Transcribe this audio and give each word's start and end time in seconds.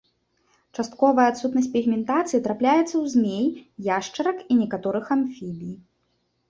Частковая 0.83 1.25
адсутнасць 1.31 1.67
пігментацыі 1.75 2.41
трапляецца 2.49 2.83
ў 3.01 3.05
змей, 3.15 3.45
яшчарак 3.97 4.37
і 4.53 4.63
некаторых 4.65 5.05
амфібій. 5.19 5.75